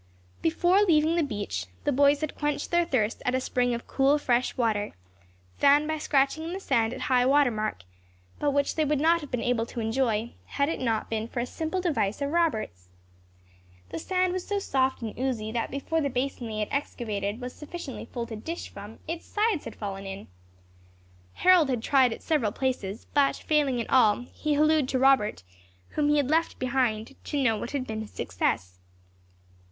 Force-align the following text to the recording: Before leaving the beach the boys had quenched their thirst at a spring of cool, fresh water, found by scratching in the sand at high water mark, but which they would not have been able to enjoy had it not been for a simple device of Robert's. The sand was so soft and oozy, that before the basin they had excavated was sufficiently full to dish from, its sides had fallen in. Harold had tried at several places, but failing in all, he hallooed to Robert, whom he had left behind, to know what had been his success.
Before 0.41 0.81
leaving 0.81 1.15
the 1.15 1.21
beach 1.21 1.67
the 1.83 1.91
boys 1.91 2.21
had 2.21 2.33
quenched 2.33 2.71
their 2.71 2.85
thirst 2.85 3.21
at 3.23 3.35
a 3.35 3.39
spring 3.39 3.75
of 3.75 3.85
cool, 3.85 4.17
fresh 4.17 4.57
water, 4.57 4.93
found 5.59 5.87
by 5.87 5.99
scratching 5.99 6.43
in 6.43 6.53
the 6.53 6.59
sand 6.59 6.91
at 6.91 7.01
high 7.01 7.23
water 7.23 7.51
mark, 7.51 7.83
but 8.39 8.49
which 8.49 8.73
they 8.73 8.83
would 8.83 8.99
not 8.99 9.21
have 9.21 9.29
been 9.29 9.43
able 9.43 9.67
to 9.67 9.79
enjoy 9.79 10.31
had 10.45 10.69
it 10.69 10.79
not 10.79 11.07
been 11.11 11.27
for 11.27 11.39
a 11.39 11.45
simple 11.45 11.79
device 11.81 12.19
of 12.19 12.31
Robert's. 12.31 12.89
The 13.89 13.99
sand 13.99 14.33
was 14.33 14.47
so 14.47 14.57
soft 14.57 15.03
and 15.03 15.13
oozy, 15.19 15.51
that 15.51 15.69
before 15.69 16.01
the 16.01 16.09
basin 16.09 16.47
they 16.47 16.61
had 16.61 16.69
excavated 16.71 17.39
was 17.39 17.53
sufficiently 17.53 18.05
full 18.05 18.25
to 18.25 18.35
dish 18.35 18.69
from, 18.69 18.97
its 19.07 19.27
sides 19.27 19.65
had 19.65 19.75
fallen 19.75 20.07
in. 20.07 20.27
Harold 21.35 21.69
had 21.69 21.83
tried 21.83 22.11
at 22.11 22.23
several 22.23 22.51
places, 22.51 23.05
but 23.13 23.35
failing 23.35 23.77
in 23.77 23.85
all, 23.87 24.25
he 24.33 24.55
hallooed 24.55 24.87
to 24.89 24.97
Robert, 24.97 25.43
whom 25.89 26.09
he 26.09 26.17
had 26.17 26.31
left 26.31 26.57
behind, 26.57 27.15
to 27.25 27.43
know 27.43 27.55
what 27.55 27.69
had 27.69 27.85
been 27.85 28.01
his 28.01 28.09
success. 28.11 28.79